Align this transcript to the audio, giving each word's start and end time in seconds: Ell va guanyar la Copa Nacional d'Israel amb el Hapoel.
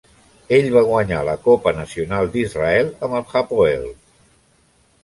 Ell 0.55 0.69
va 0.75 0.81
guanyar 0.87 1.19
la 1.27 1.35
Copa 1.47 1.75
Nacional 1.81 2.33
d'Israel 2.37 2.91
amb 3.05 3.21
el 3.21 3.31
Hapoel. 3.37 3.89